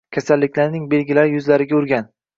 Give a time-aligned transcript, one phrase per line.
[0.17, 2.11] Kasallikning belgilari yuzlariga urgan.